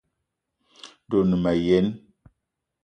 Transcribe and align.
De 1.09 1.15
o 1.19 1.21
ne 1.29 1.37
wa 1.43 1.51
yene? 1.65 1.91